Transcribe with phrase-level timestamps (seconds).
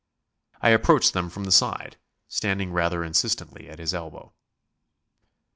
[0.63, 1.97] I approached them from the side,
[2.27, 4.33] standing rather insistently at his elbow.